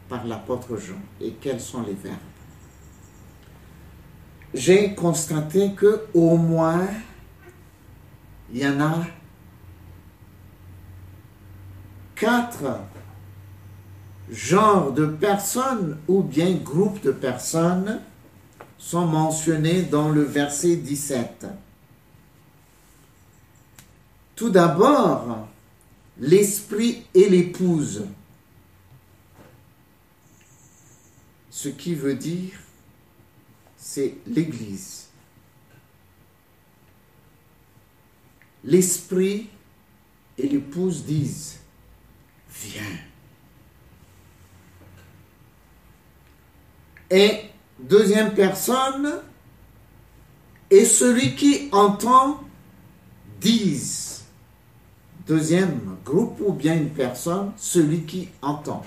par 0.09 0.27
l'apôtre 0.27 0.77
Jean 0.77 1.01
et 1.21 1.33
quels 1.41 1.61
sont 1.61 1.83
les 1.83 1.95
verbes. 1.95 2.17
J'ai 4.53 4.95
constaté 4.95 5.73
que 5.73 6.07
au 6.13 6.37
moins 6.37 6.89
il 8.53 8.59
y 8.59 8.67
en 8.67 8.81
a 8.81 9.07
quatre 12.23 12.79
genres 14.31 14.93
de 14.93 15.07
personnes 15.07 15.99
ou 16.07 16.23
bien 16.23 16.53
groupes 16.53 17.03
de 17.03 17.11
personnes 17.11 18.01
sont 18.79 19.09
mentionnés 19.09 19.83
dans 19.83 20.09
le 20.09 20.23
verset 20.23 20.77
17. 20.77 21.47
Tout 24.37 24.51
d'abord, 24.51 25.49
l'esprit 26.21 27.03
et 27.13 27.29
l'épouse. 27.29 28.07
Ce 31.51 31.71
qui 31.71 31.97
veut 31.97 32.15
dire, 32.15 32.53
c'est 33.77 34.15
l'Église. 34.29 35.09
L'esprit 38.63 39.49
et 40.39 40.47
l'épouse 40.47 41.05
disent, 41.05 41.62
viens. 42.53 42.99
Et 47.11 47.51
deuxième 47.79 48.35
personne, 48.35 49.21
et 50.71 50.85
celui 50.85 51.35
qui 51.35 51.69
entend 51.73 52.43
dise. 53.41 54.25
Deuxième 55.27 55.99
groupe 56.05 56.41
ou 56.41 56.53
bien 56.53 56.75
une 56.75 56.91
personne, 56.91 57.53
celui 57.57 58.05
qui 58.05 58.29
entend. 58.41 58.85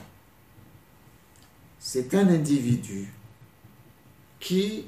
C'est 1.80 2.14
un 2.16 2.28
individu 2.28 3.08
qui 4.40 4.86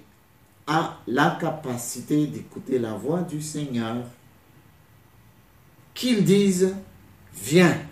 a 0.65 0.97
la 1.07 1.37
capacité 1.39 2.27
d'écouter 2.27 2.79
la 2.79 2.93
voix 2.93 3.21
du 3.21 3.41
Seigneur, 3.41 4.03
qu'il 5.93 6.23
dise, 6.23 6.75
viens. 7.33 7.86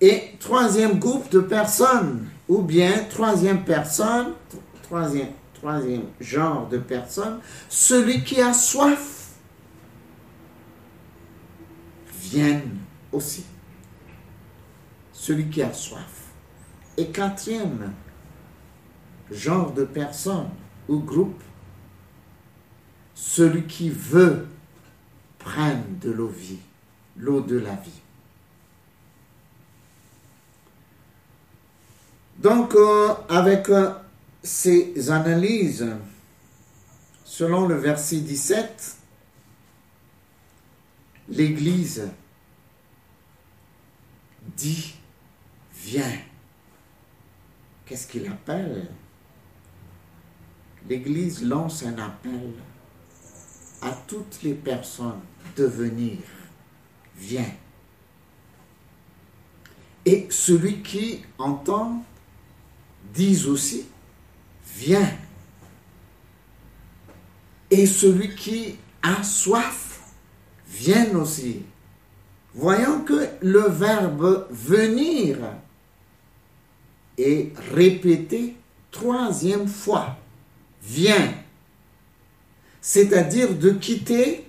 Et 0.00 0.34
troisième 0.38 0.98
groupe 0.98 1.30
de 1.30 1.40
personnes, 1.40 2.28
ou 2.48 2.62
bien 2.62 3.04
troisième 3.08 3.64
personne, 3.64 4.34
troisième, 4.82 6.04
genre 6.20 6.68
de 6.68 6.78
personne, 6.78 7.40
celui 7.68 8.22
qui 8.22 8.40
a 8.40 8.52
soif, 8.52 9.32
vienne 12.22 12.78
aussi. 13.10 13.44
Celui 15.12 15.48
qui 15.48 15.62
a 15.62 15.72
soif. 15.72 16.30
Et 16.96 17.06
quatrième 17.08 17.92
genre 19.30 19.72
de 19.72 19.84
personne 19.84 20.50
ou 20.88 20.98
groupe, 21.00 21.42
celui 23.14 23.64
qui 23.64 23.90
veut 23.90 24.46
prendre 25.38 25.84
de 26.00 26.10
l'eau 26.10 26.28
vie, 26.28 26.60
l'eau 27.16 27.40
de 27.40 27.58
la 27.58 27.74
vie. 27.74 28.02
Donc, 32.46 32.76
euh, 32.76 33.12
avec 33.28 33.68
euh, 33.70 33.90
ces 34.40 35.10
analyses, 35.10 35.84
selon 37.24 37.66
le 37.66 37.74
verset 37.74 38.18
17, 38.18 38.98
l'Église 41.30 42.08
dit, 44.56 44.94
viens. 45.74 46.18
Qu'est-ce 47.84 48.06
qu'il 48.06 48.28
appelle? 48.28 48.90
L'Église 50.88 51.42
lance 51.42 51.82
un 51.82 51.98
appel 51.98 52.52
à 53.82 53.90
toutes 54.06 54.44
les 54.44 54.54
personnes 54.54 55.18
de 55.56 55.64
venir. 55.64 56.18
Viens. 57.16 57.52
Et 60.04 60.28
celui 60.30 60.80
qui 60.82 61.24
entend 61.38 62.04
disent 63.12 63.46
aussi, 63.46 63.86
viens. 64.76 65.10
Et 67.70 67.86
celui 67.86 68.34
qui 68.34 68.76
a 69.02 69.22
soif, 69.22 70.00
vienne 70.68 71.16
aussi. 71.16 71.62
Voyons 72.54 73.00
que 73.00 73.28
le 73.42 73.68
verbe 73.68 74.46
venir 74.50 75.38
est 77.18 77.52
répété 77.72 78.56
troisième 78.90 79.68
fois. 79.68 80.16
Viens. 80.82 81.34
C'est-à-dire 82.80 83.54
de 83.54 83.70
quitter 83.70 84.44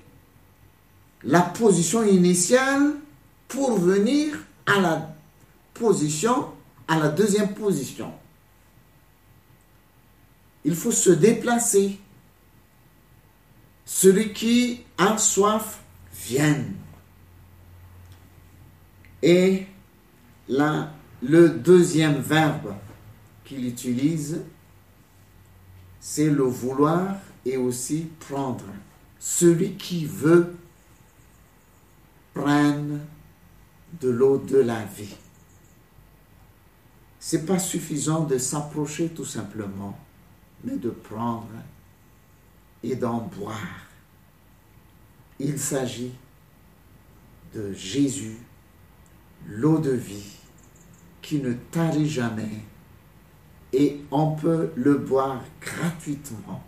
la 1.24 1.42
position 1.42 2.04
initiale 2.04 2.94
pour 3.48 3.80
venir 3.80 4.38
à 4.66 4.80
la 4.80 5.16
position, 5.74 6.48
à 6.88 7.00
la 7.00 7.10
deuxième 7.10 7.54
position 7.54 8.12
il 10.66 10.76
faut 10.76 10.92
se 10.92 11.10
déplacer. 11.10 12.00
Celui 13.86 14.34
qui 14.34 14.84
a 14.98 15.18
soif, 15.18 15.82
vienne. 16.14 16.76
Et 19.22 19.66
là, 20.50 20.92
le 21.22 21.50
deuxième 21.50 22.20
verbe 22.20 22.76
qu'il 23.46 23.66
utilise, 23.66 24.42
c'est 26.00 26.30
le 26.30 26.44
vouloir 26.44 27.16
et 27.46 27.58
aussi 27.58 28.10
prendre. 28.20 28.66
Celui 29.20 29.76
qui 29.76 30.06
veut 30.06 30.56
prenne 32.34 33.00
de 34.02 34.10
l'eau 34.10 34.38
de 34.38 34.58
la 34.58 34.84
vie. 34.84 35.16
C'est 37.20 37.46
pas 37.46 37.60
suffisant 37.60 38.26
de 38.26 38.38
s'approcher 38.38 39.10
tout 39.10 39.26
simplement 39.26 39.98
mais 40.64 40.78
de 40.78 40.90
prendre 40.90 41.48
et 42.84 42.96
d'en 42.96 43.20
boire. 43.20 43.88
Il 45.40 45.60
s'agit 45.60 46.14
de 47.54 47.74
Jésus, 47.74 48.38
l'eau 49.48 49.78
de 49.78 49.92
vie, 49.92 50.38
qui 51.22 51.40
ne 51.40 51.54
tarit 51.54 52.10
jamais, 52.10 52.62
et 53.74 54.00
on 54.12 54.32
peut 54.32 54.72
le 54.76 54.98
boire 54.98 55.44
gratuitement. 55.62 56.64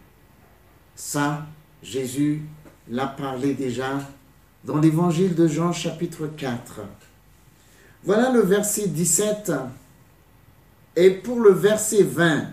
Ça, 0.95 1.45
Jésus 1.81 2.43
l'a 2.89 3.07
parlé 3.07 3.53
déjà 3.53 3.99
dans 4.65 4.77
l'évangile 4.77 5.33
de 5.33 5.47
Jean 5.47 5.71
chapitre 5.71 6.27
4. 6.27 6.81
Voilà 8.03 8.31
le 8.31 8.41
verset 8.41 8.87
17. 8.87 9.53
Et 10.95 11.11
pour 11.11 11.39
le 11.39 11.51
verset 11.51 12.03
20, 12.03 12.51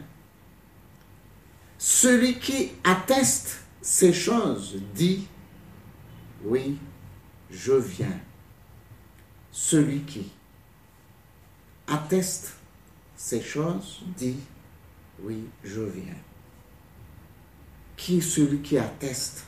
celui 1.89 2.41
qui 2.41 2.73
atteste 2.83 3.61
ces 3.81 4.13
choses 4.13 4.77
dit, 4.93 5.29
oui, 6.45 6.79
je 7.49 7.75
viens. 7.75 8.19
Celui 9.53 10.01
qui 10.01 10.33
atteste 11.87 12.55
ces 13.17 13.41
choses 13.41 14.03
dit, 14.17 14.35
oui, 15.21 15.45
je 15.63 15.83
viens. 15.83 16.17
Qui 17.97 18.19
est 18.19 18.21
celui 18.21 18.59
qui 18.63 18.79
atteste? 18.79 19.45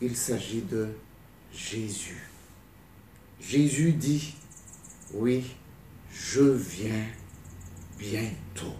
Il 0.00 0.16
s'agit 0.16 0.62
de 0.62 0.88
Jésus. 1.52 2.28
Jésus 3.40 3.92
dit, 3.92 4.34
oui, 5.12 5.44
je 6.12 6.42
viens 6.42 7.06
bientôt. 7.96 8.74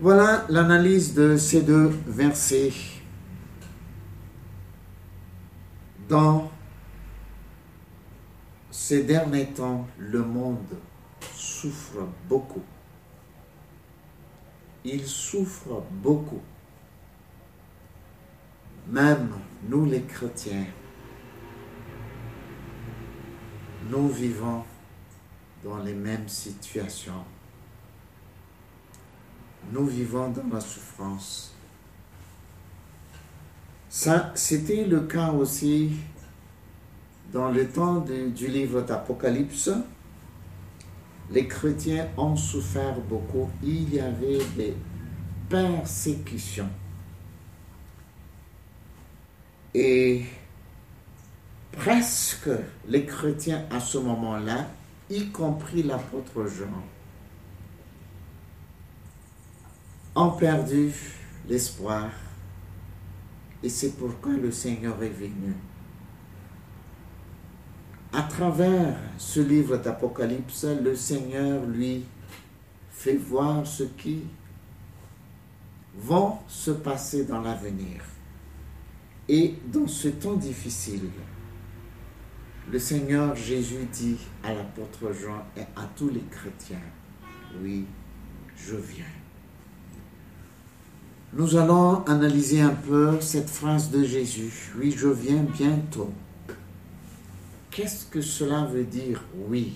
Voilà 0.00 0.46
l'analyse 0.48 1.14
de 1.14 1.36
ces 1.36 1.62
deux 1.62 1.88
versets. 2.06 2.72
Dans 6.08 6.50
ces 8.70 9.02
derniers 9.02 9.48
temps, 9.48 9.86
le 9.98 10.22
monde 10.22 10.78
souffre 11.34 12.06
beaucoup 12.28 12.62
il 14.84 15.06
souffre 15.06 15.82
beaucoup. 15.90 16.42
Même 18.88 19.34
nous 19.68 19.84
les 19.84 20.02
chrétiens, 20.02 20.66
nous 23.90 24.08
vivons 24.08 24.64
dans 25.62 25.78
les 25.78 25.94
mêmes 25.94 26.28
situations. 26.28 27.24
Nous 29.70 29.86
vivons 29.86 30.30
dans 30.30 30.54
la 30.54 30.60
souffrance. 30.60 31.52
C'était 34.34 34.84
le 34.84 35.00
cas 35.00 35.30
aussi 35.30 35.90
dans 37.32 37.50
le 37.50 37.68
temps 37.68 38.04
du 38.04 38.46
livre 38.46 38.82
d'Apocalypse. 38.82 39.70
Les 41.30 41.46
chrétiens 41.46 42.08
ont 42.16 42.36
souffert 42.36 42.98
beaucoup. 43.00 43.50
Il 43.62 43.92
y 43.92 44.00
avait 44.00 44.38
des 44.56 44.74
persécutions. 45.48 46.70
Et 49.74 50.24
presque 51.72 52.50
les 52.86 53.04
chrétiens 53.04 53.64
à 53.70 53.80
ce 53.80 53.98
moment-là, 53.98 54.66
y 55.10 55.28
compris 55.28 55.82
l'apôtre 55.82 56.46
Jean, 56.46 56.82
ont 60.18 60.30
perdu 60.30 60.92
l'espoir. 61.48 62.10
Et 63.62 63.68
c'est 63.68 63.92
pourquoi 63.96 64.32
le 64.32 64.50
Seigneur 64.50 65.00
est 65.00 65.08
venu. 65.08 65.54
À 68.12 68.22
travers 68.22 68.96
ce 69.16 69.38
livre 69.38 69.76
d'Apocalypse, 69.76 70.64
le 70.64 70.96
Seigneur 70.96 71.64
lui 71.66 72.04
fait 72.90 73.16
voir 73.16 73.64
ce 73.64 73.84
qui 73.84 74.24
vont 75.96 76.38
se 76.48 76.72
passer 76.72 77.24
dans 77.24 77.40
l'avenir. 77.40 78.02
Et 79.28 79.54
dans 79.66 79.86
ce 79.86 80.08
temps 80.08 80.34
difficile, 80.34 81.10
le 82.72 82.78
Seigneur 82.78 83.36
Jésus 83.36 83.86
dit 83.92 84.18
à 84.42 84.52
l'apôtre 84.52 85.12
Jean 85.12 85.44
et 85.56 85.62
à 85.76 85.88
tous 85.94 86.08
les 86.08 86.24
chrétiens, 86.30 86.82
oui, 87.62 87.84
je 88.56 88.74
viens. 88.74 89.17
Nous 91.34 91.56
allons 91.56 92.04
analyser 92.06 92.62
un 92.62 92.74
peu 92.74 93.20
cette 93.20 93.50
phrase 93.50 93.90
de 93.90 94.02
Jésus, 94.02 94.72
oui, 94.78 94.94
je 94.96 95.08
viens 95.08 95.42
bientôt. 95.42 96.10
Qu'est-ce 97.70 98.06
que 98.06 98.22
cela 98.22 98.64
veut 98.64 98.84
dire 98.84 99.22
oui? 99.46 99.74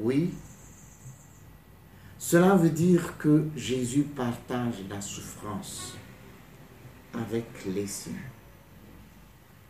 Oui, 0.00 0.34
cela 2.18 2.56
veut 2.56 2.70
dire 2.70 3.16
que 3.16 3.44
Jésus 3.54 4.02
partage 4.02 4.74
la 4.90 5.00
souffrance 5.00 5.94
avec 7.12 7.44
les 7.66 7.86
siens. 7.86 8.12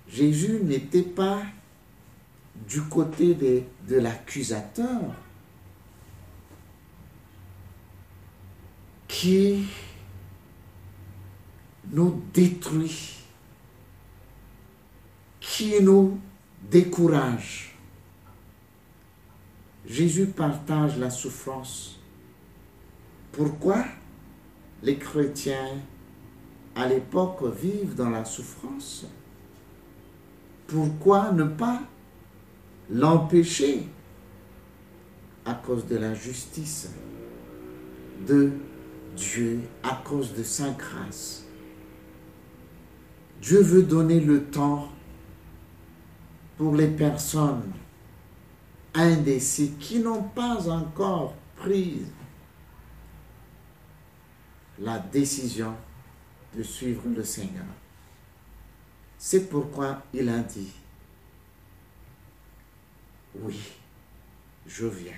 Jésus 0.09 0.61
n'était 0.62 1.03
pas 1.03 1.42
du 2.66 2.81
côté 2.83 3.35
de, 3.35 3.62
de 3.87 3.97
l'accusateur 3.97 5.01
qui 9.14 9.64
nous 11.92 12.20
détruit, 12.33 13.14
qui 15.38 15.81
nous 15.81 16.18
décourage. 16.68 17.77
Jésus 19.87 20.27
partage 20.27 20.98
la 20.98 21.11
souffrance. 21.11 22.00
Pourquoi 23.31 23.85
les 24.83 24.96
chrétiens 24.96 25.79
à 26.74 26.88
l'époque 26.88 27.44
vivent 27.57 27.94
dans 27.94 28.11
la 28.11 28.24
souffrance? 28.24 29.07
Pourquoi 30.66 31.31
ne 31.31 31.44
pas 31.44 31.83
l'empêcher? 32.90 33.87
À 35.44 35.55
cause 35.55 35.87
de 35.87 35.98
la 35.98 36.14
justice 36.14 36.90
de 38.27 38.50
Dieu, 39.16 39.61
à 39.83 40.03
cause 40.05 40.35
de 40.35 40.42
sa 40.42 40.70
grâce 40.70 41.44
Dieu 43.44 43.61
veut 43.61 43.83
donner 43.83 44.20
le 44.20 44.44
temps 44.44 44.88
pour 46.57 46.74
les 46.74 46.88
personnes 46.88 47.72
indécises 48.94 49.72
qui 49.79 49.98
n'ont 49.98 50.22
pas 50.22 50.66
encore 50.70 51.35
pris 51.57 52.07
la 54.79 54.98
décision 54.98 55.74
de 56.57 56.62
suivre 56.62 57.03
le 57.14 57.22
Seigneur. 57.22 57.66
C'est 59.18 59.50
pourquoi 59.50 60.03
il 60.14 60.27
a 60.31 60.38
dit, 60.38 60.72
oui, 63.35 63.61
je 64.66 64.87
viens. 64.87 65.12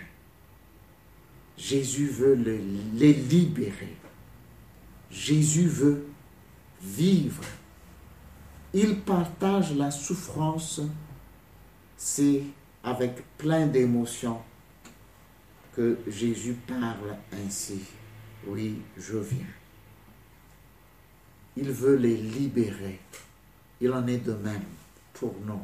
Jésus 1.57 2.09
veut 2.09 2.35
les 2.35 3.15
libérer. 3.15 3.97
Jésus 5.11 5.69
veut 5.69 6.07
vivre. 6.83 7.45
Il 8.75 9.01
partage 9.01 9.75
la 9.75 9.91
souffrance 9.91 10.83
c'est 11.97 12.43
avec 12.85 13.25
plein 13.39 13.67
d'émotions 13.67 14.41
que 15.75 15.99
Jésus 16.07 16.55
parle 16.67 17.17
ainsi. 17.33 17.81
Oui, 18.47 18.81
je 18.97 19.19
viens. 19.19 19.47
Il 21.57 21.71
veut 21.71 21.97
les 21.97 22.17
libérer. 22.17 23.01
Il 23.81 23.93
en 23.93 24.07
est 24.07 24.19
de 24.19 24.35
même 24.35 24.65
pour 25.15 25.35
nous 25.45 25.63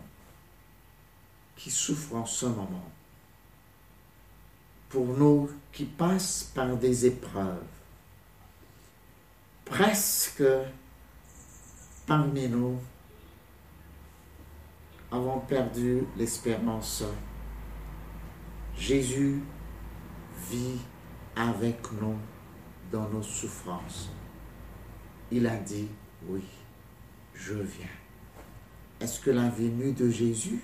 qui 1.57 1.70
souffrons 1.70 2.20
en 2.20 2.26
ce 2.26 2.46
moment. 2.46 2.90
Pour 4.92 5.07
nous 5.07 5.48
qui 5.72 5.87
passent 5.87 6.50
par 6.55 6.76
des 6.76 7.07
épreuves. 7.07 7.64
Presque 9.64 10.44
parmi 12.07 12.46
nous, 12.46 12.78
avons 15.11 15.40
perdu 15.40 16.02
l'espérance. 16.18 17.05
Jésus 18.76 19.40
vit 20.50 20.78
avec 21.37 21.90
nous 21.92 22.18
dans 22.90 23.09
nos 23.09 23.22
souffrances. 23.22 24.11
Il 25.31 25.46
a 25.46 25.57
dit, 25.57 25.88
oui, 26.28 26.44
je 27.33 27.55
viens. 27.55 27.87
Est-ce 29.00 29.20
que 29.20 29.31
la 29.31 29.48
venue 29.48 29.92
de 29.92 30.11
Jésus 30.11 30.61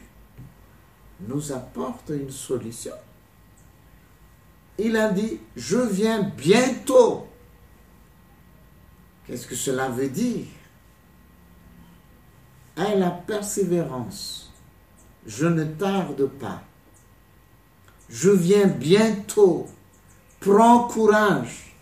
nous 1.26 1.50
apporte 1.50 2.10
une 2.10 2.30
solution? 2.30 2.92
Il 4.78 4.96
a 4.96 5.10
dit, 5.10 5.40
je 5.56 5.78
viens 5.78 6.22
bientôt. 6.22 7.26
Qu'est-ce 9.26 9.46
que 9.46 9.56
cela 9.56 9.88
veut 9.88 10.08
dire? 10.08 10.46
Aie 12.76 12.96
la 12.96 13.10
persévérance. 13.10 14.52
Je 15.26 15.46
ne 15.46 15.64
tarde 15.64 16.26
pas. 16.26 16.62
Je 18.08 18.30
viens 18.30 18.68
bientôt. 18.68 19.66
Prends 20.38 20.86
courage. 20.86 21.74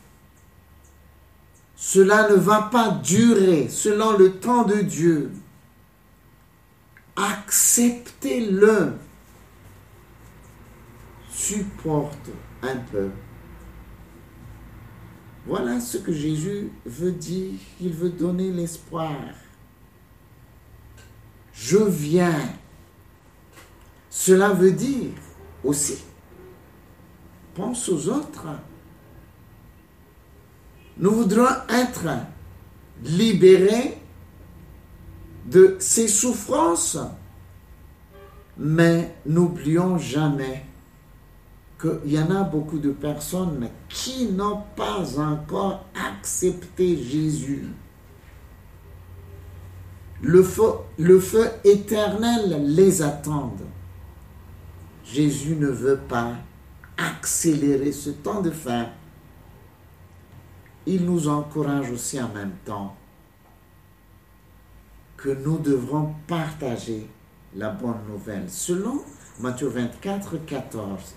Cela 1.76 2.30
ne 2.30 2.34
va 2.34 2.62
pas 2.62 2.88
durer 2.88 3.68
selon 3.68 4.16
le 4.16 4.32
temps 4.38 4.64
de 4.64 4.80
Dieu. 4.80 5.30
Acceptez-le. 7.14 8.94
Supporte 11.30 12.30
peu. 12.74 13.10
Voilà 15.46 15.80
ce 15.80 15.98
que 15.98 16.12
Jésus 16.12 16.70
veut 16.84 17.12
dire. 17.12 17.54
Il 17.80 17.92
veut 17.92 18.10
donner 18.10 18.50
l'espoir 18.50 19.12
je 21.56 21.78
viens. 21.78 22.52
Cela 24.10 24.50
veut 24.50 24.72
dire 24.72 25.10
aussi, 25.64 25.98
pense 27.54 27.88
aux 27.88 28.08
autres. 28.08 28.46
Nous 30.98 31.10
voudrons 31.10 31.48
être 31.68 32.08
libérés 33.02 33.98
de 35.46 35.76
ces 35.78 36.08
souffrances, 36.08 36.98
mais 38.56 39.14
n'oublions 39.26 39.98
jamais 39.98 40.65
qu'il 41.80 42.12
y 42.12 42.18
en 42.18 42.30
a 42.30 42.42
beaucoup 42.42 42.78
de 42.78 42.90
personnes 42.90 43.68
qui 43.88 44.26
n'ont 44.26 44.62
pas 44.76 45.18
encore 45.18 45.84
accepté 45.94 46.96
Jésus 46.96 47.68
le 50.22 50.42
feu, 50.42 51.50
éternel 51.64 52.74
les 52.74 53.02
attend. 53.02 53.54
Jésus 55.04 55.56
ne 55.56 55.68
veut 55.68 56.00
pas 56.08 56.32
accélérer 56.96 57.92
ce 57.92 58.10
temps 58.10 58.40
de 58.40 58.50
fin. 58.50 58.88
il 60.88 61.04
nous 61.04 61.28
encourage 61.28 61.90
aussi 61.90 62.20
en 62.22 62.28
même 62.28 62.54
temps 62.64 62.94
que 65.16 65.30
nous 65.30 65.58
devrons 65.58 66.14
partager 66.28 67.08
la 67.56 67.70
bonne 67.70 68.06
nouvelle. 68.08 68.48
Selon 68.48 69.02
Matthieu 69.40 69.66
24, 69.66 70.44
14, 70.46 71.14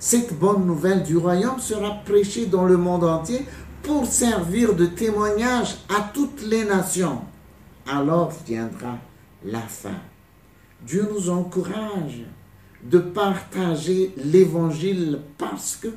cette 0.00 0.36
bonne 0.38 0.66
nouvelle 0.66 1.02
du 1.02 1.18
royaume 1.18 1.60
sera 1.60 1.90
prêchée 2.04 2.46
dans 2.46 2.64
le 2.64 2.78
monde 2.78 3.04
entier 3.04 3.46
pour 3.82 4.06
servir 4.06 4.74
de 4.74 4.86
témoignage 4.86 5.76
à 5.90 6.10
toutes 6.12 6.42
les 6.42 6.64
nations. 6.64 7.20
Alors 7.86 8.32
viendra 8.46 8.96
la 9.44 9.60
fin. 9.60 10.00
Dieu 10.86 11.06
nous 11.12 11.28
encourage 11.28 12.22
de 12.82 12.98
partager 12.98 14.14
l'évangile 14.16 15.20
parce 15.36 15.76
que 15.76 15.88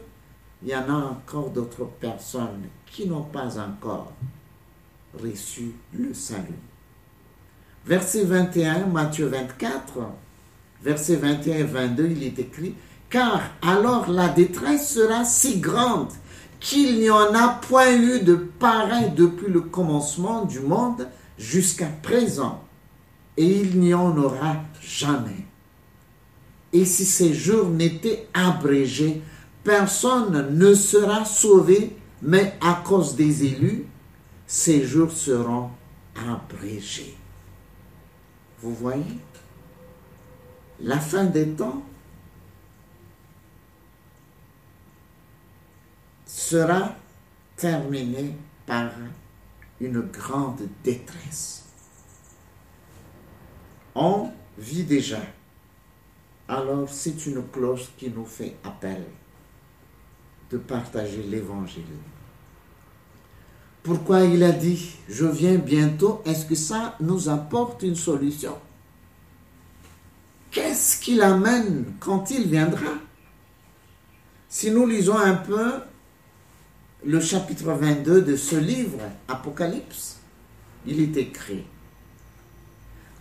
il 0.62 0.70
y 0.70 0.76
en 0.76 0.90
a 0.90 0.94
encore 0.94 1.50
d'autres 1.50 1.86
personnes 1.86 2.68
qui 2.86 3.08
n'ont 3.08 3.24
pas 3.24 3.58
encore 3.58 4.14
reçu 5.22 5.74
le 5.94 6.14
salut. 6.14 6.60
Verset 7.86 8.24
21, 8.24 8.86
Matthieu 8.88 9.28
24, 9.28 10.00
verset 10.82 11.18
21 11.18 11.58
et 11.58 11.64
22, 11.64 12.08
il 12.12 12.24
est 12.24 12.40
écrit, 12.40 12.76
car 13.14 13.42
alors 13.62 14.10
la 14.10 14.28
détresse 14.28 14.92
sera 14.96 15.24
si 15.24 15.60
grande 15.60 16.12
qu'il 16.60 17.00
n'y 17.00 17.12
en 17.12 17.36
a 17.36 17.60
point 17.62 17.96
eu 17.96 18.22
de 18.22 18.34
pareil 18.34 19.12
depuis 19.16 19.52
le 19.52 19.62
commencement 19.62 20.46
du 20.46 20.62
monde 20.62 21.08
jusqu'à 21.38 21.90
présent, 22.02 22.64
et 23.38 23.46
il 23.46 23.80
n'y 23.80 23.94
en 23.94 24.18
aura 24.18 24.56
jamais. 24.82 25.46
Et 26.72 26.86
si 26.86 27.06
ces 27.06 27.36
jours 27.36 27.70
n'étaient 27.70 28.28
abrégés, 28.34 29.22
personne 29.64 30.58
ne 30.58 30.74
sera 30.74 31.24
sauvé, 31.24 31.96
mais 32.24 32.58
à 32.62 32.82
cause 32.84 33.16
des 33.16 33.46
élus, 33.46 33.86
ces 34.48 34.84
jours 34.84 35.12
seront 35.12 35.70
abrégés. 36.18 37.16
Vous 38.60 38.74
voyez? 38.74 39.20
La 40.80 40.98
fin 40.98 41.26
des 41.26 41.50
temps 41.50 41.84
sera 46.44 46.96
terminée 47.56 48.36
par 48.66 48.92
une 49.80 50.02
grande 50.02 50.62
détresse. 50.84 51.64
On 53.96 54.32
vit 54.58 54.84
déjà. 54.84 55.22
Alors 56.48 56.90
c'est 56.90 57.26
une 57.26 57.48
cloche 57.48 57.90
qui 57.98 58.10
nous 58.10 58.26
fait 58.26 58.56
appel 58.64 59.04
de 60.52 60.58
partager 60.58 61.24
l'évangile. 61.24 61.84
Pourquoi 63.82 64.22
il 64.22 64.44
a 64.44 64.52
dit, 64.52 64.96
je 65.10 65.26
viens 65.26 65.56
bientôt, 65.56 66.22
est-ce 66.26 66.46
que 66.46 66.56
ça 66.56 66.96
nous 67.00 67.30
apporte 67.30 67.84
une 67.84 67.96
solution? 67.96 68.58
Qu'est-ce 70.52 71.00
qu'il 71.00 71.22
amène 71.22 71.94
quand 72.00 72.32
il 72.32 72.48
viendra? 72.48 72.94
Si 74.50 74.72
nous 74.72 74.86
lisons 74.86 75.18
un 75.18 75.36
peu 75.36 75.82
le 77.06 77.20
chapitre 77.20 77.72
22 77.72 78.22
de 78.22 78.36
ce 78.36 78.56
livre, 78.56 79.00
Apocalypse, 79.28 80.20
il 80.86 81.02
est 81.02 81.18
écrit, 81.18 81.66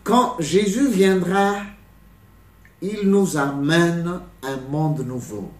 quand 0.05 0.37
Jésus 0.40 0.88
viendra, 0.88 1.55
il 2.81 3.09
nous 3.09 3.37
amène 3.37 4.21
un 4.42 4.57
monde 4.71 5.07
nouveau. 5.07 5.51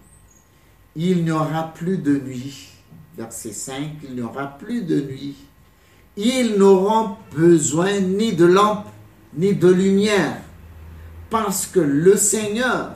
Il 0.95 1.23
n'y 1.23 1.31
aura 1.31 1.73
plus 1.73 1.97
de 1.97 2.17
nuit. 2.19 2.69
Verset 3.17 3.53
5, 3.53 3.75
il 4.03 4.15
n'y 4.15 4.21
aura 4.21 4.57
plus 4.57 4.83
de 4.83 5.01
nuit. 5.01 5.35
Ils 6.17 6.55
n'auront 6.57 7.15
besoin 7.33 7.99
ni 7.99 8.33
de 8.33 8.45
lampe, 8.45 8.87
ni 9.35 9.53
de 9.53 9.69
lumière, 9.69 10.41
parce 11.29 11.65
que 11.65 11.79
le 11.79 12.17
Seigneur, 12.17 12.95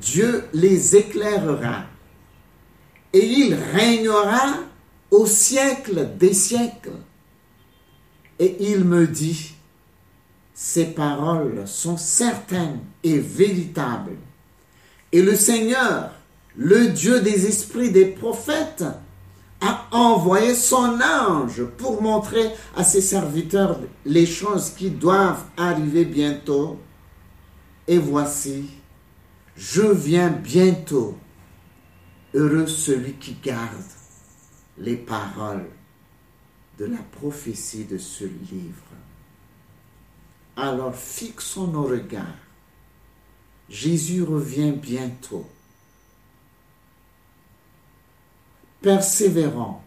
Dieu 0.00 0.44
les 0.52 0.96
éclairera 0.96 1.84
et 3.16 3.24
il 3.24 3.54
régnera 3.54 4.58
au 5.10 5.24
siècle 5.24 6.06
des 6.18 6.34
siècles. 6.34 7.00
Et 8.38 8.56
il 8.60 8.84
me 8.84 9.06
dit, 9.06 9.54
ces 10.52 10.84
paroles 10.84 11.62
sont 11.66 11.96
certaines 11.96 12.80
et 13.02 13.18
véritables. 13.18 14.18
Et 15.12 15.22
le 15.22 15.34
Seigneur, 15.34 16.10
le 16.56 16.88
Dieu 16.88 17.20
des 17.20 17.46
esprits 17.46 17.90
des 17.90 18.04
prophètes, 18.04 18.84
a 19.62 19.86
envoyé 19.92 20.54
son 20.54 20.98
ange 21.00 21.64
pour 21.78 22.02
montrer 22.02 22.50
à 22.76 22.84
ses 22.84 23.00
serviteurs 23.00 23.80
les 24.04 24.26
choses 24.26 24.68
qui 24.76 24.90
doivent 24.90 25.44
arriver 25.56 26.04
bientôt. 26.04 26.78
Et 27.88 27.96
voici, 27.96 28.68
je 29.56 29.80
viens 29.80 30.28
bientôt. 30.28 31.16
Heureux 32.34 32.66
celui 32.66 33.14
qui 33.14 33.34
garde 33.42 33.84
les 34.78 34.96
paroles 34.96 35.68
de 36.78 36.84
la 36.84 36.98
prophétie 36.98 37.84
de 37.84 37.98
ce 37.98 38.24
livre. 38.24 38.84
Alors 40.56 40.94
fixons 40.94 41.68
nos 41.68 41.84
regards. 41.84 42.24
Jésus 43.68 44.22
revient 44.22 44.72
bientôt. 44.72 45.48
Persévérons. 48.80 49.78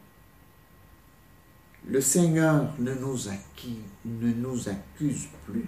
Le 1.87 2.01
Seigneur 2.01 2.73
ne 2.77 2.93
nous, 2.93 3.17
ne 4.05 4.33
nous 4.33 4.69
accuse 4.69 5.27
plus. 5.45 5.65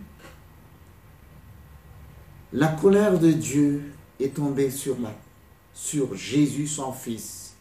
La 2.53 2.67
colère 2.67 3.17
de 3.17 3.31
Dieu 3.31 3.93
est 4.19 4.35
tombée 4.35 4.69
sur 4.69 4.99
la 4.99 5.13
sur 5.73 6.15
Jésus 6.15 6.67
son 6.67 6.91
Fils, 6.93 7.55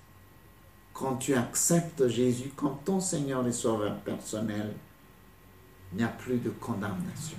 quand 0.92 1.16
tu 1.16 1.34
acceptes 1.34 2.08
Jésus 2.08 2.52
comme 2.54 2.76
ton 2.84 3.00
Seigneur 3.00 3.46
et 3.46 3.52
Sauveur 3.52 3.96
personnel, 4.00 4.74
il 5.92 5.98
n'y 5.98 6.04
a 6.04 6.08
plus 6.08 6.38
de 6.38 6.50
condamnation. 6.50 7.38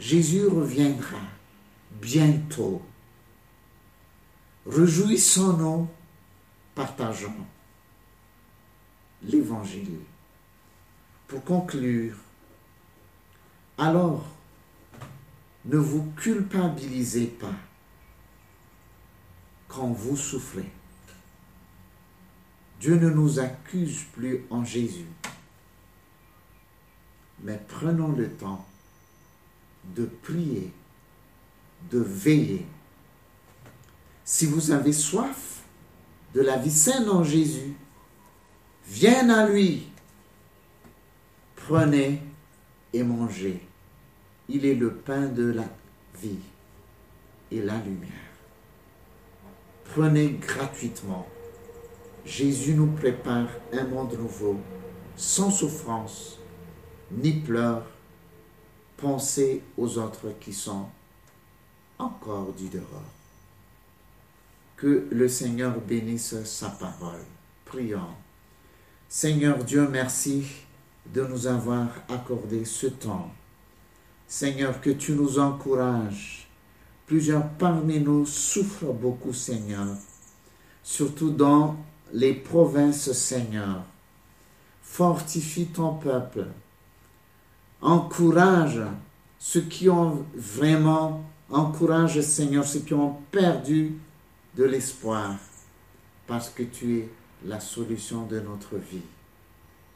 Jésus 0.00 0.46
reviendra 0.46 1.18
bientôt. 2.00 2.82
Réjouissons-nous, 4.66 5.88
partageons 6.74 7.46
l'Évangile. 9.22 10.00
Pour 11.26 11.44
conclure, 11.44 12.16
alors, 13.76 14.24
ne 15.64 15.76
vous 15.76 16.10
culpabilisez 16.16 17.26
pas 17.26 17.54
quand 19.78 19.92
vous 19.92 20.16
souffrez. 20.16 20.68
Dieu 22.80 22.96
ne 22.96 23.10
nous 23.10 23.38
accuse 23.38 24.02
plus 24.12 24.44
en 24.50 24.64
Jésus. 24.64 25.06
Mais 27.44 27.60
prenons 27.68 28.10
le 28.10 28.28
temps 28.28 28.66
de 29.94 30.04
prier, 30.04 30.72
de 31.92 32.00
veiller. 32.00 32.66
Si 34.24 34.46
vous 34.46 34.72
avez 34.72 34.92
soif 34.92 35.62
de 36.34 36.40
la 36.40 36.56
vie 36.56 36.72
saine 36.72 37.08
en 37.08 37.22
Jésus, 37.22 37.74
viens 38.88 39.28
à 39.30 39.48
lui. 39.48 39.92
Prenez 41.54 42.20
et 42.92 43.04
mangez. 43.04 43.60
Il 44.48 44.66
est 44.66 44.74
le 44.74 44.92
pain 44.92 45.26
de 45.26 45.52
la 45.52 45.68
vie 46.20 46.40
et 47.52 47.62
la 47.62 47.78
lumière. 47.78 48.27
Prenez 49.98 50.38
gratuitement. 50.40 51.26
Jésus 52.24 52.74
nous 52.74 52.86
prépare 52.86 53.48
un 53.72 53.82
monde 53.82 54.16
nouveau, 54.16 54.56
sans 55.16 55.50
souffrance, 55.50 56.38
ni 57.10 57.32
pleurs. 57.32 57.84
Pensez 58.96 59.60
aux 59.76 59.98
autres 59.98 60.28
qui 60.38 60.52
sont 60.52 60.86
encore 61.98 62.52
du 62.52 62.68
dehors. 62.68 63.12
Que 64.76 65.08
le 65.10 65.26
Seigneur 65.26 65.80
bénisse 65.80 66.44
sa 66.44 66.68
parole. 66.68 67.24
Prions. 67.64 68.14
Seigneur 69.08 69.64
Dieu, 69.64 69.88
merci 69.90 70.46
de 71.12 71.24
nous 71.24 71.48
avoir 71.48 71.88
accordé 72.08 72.64
ce 72.64 72.86
temps. 72.86 73.32
Seigneur, 74.28 74.80
que 74.80 74.90
tu 74.90 75.14
nous 75.14 75.40
encourages 75.40 76.47
Plusieurs 77.08 77.48
parmi 77.48 78.00
nous 78.00 78.26
souffrent 78.26 78.92
beaucoup, 78.92 79.32
Seigneur, 79.32 79.86
surtout 80.82 81.30
dans 81.30 81.76
les 82.12 82.34
provinces, 82.34 83.10
Seigneur. 83.12 83.82
Fortifie 84.82 85.68
ton 85.68 85.94
peuple. 85.94 86.44
Encourage 87.80 88.82
ceux 89.38 89.62
qui 89.62 89.88
ont 89.88 90.26
vraiment, 90.34 91.24
encourage, 91.48 92.20
Seigneur, 92.20 92.66
ceux 92.66 92.80
qui 92.80 92.92
ont 92.92 93.16
perdu 93.30 93.94
de 94.54 94.64
l'espoir, 94.64 95.36
parce 96.26 96.50
que 96.50 96.64
tu 96.64 96.98
es 96.98 97.08
la 97.46 97.58
solution 97.58 98.26
de 98.26 98.40
notre 98.40 98.76
vie. 98.76 99.00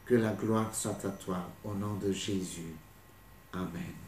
Que 0.07 0.15
la 0.15 0.31
gloire 0.33 0.73
soit 0.73 1.05
à 1.05 1.09
toi 1.09 1.37
au 1.63 1.75
nom 1.75 1.93
de 2.03 2.11
Jésus. 2.11 2.73
Amen. 3.53 4.02